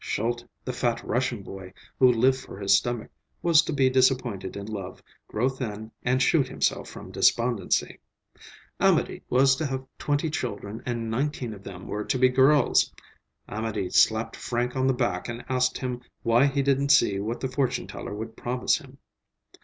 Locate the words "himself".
6.47-6.89